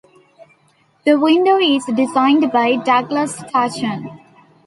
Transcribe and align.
The 1.05 1.13
window 1.13 1.57
is 1.59 1.85
designed 1.85 2.51
by 2.51 2.77
Douglas 2.77 3.35
Strachan. 3.37 4.09